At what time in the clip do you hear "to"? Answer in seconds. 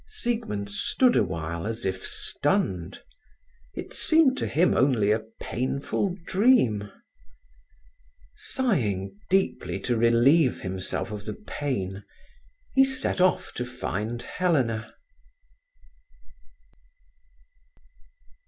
4.39-4.47, 9.81-9.95, 13.53-13.63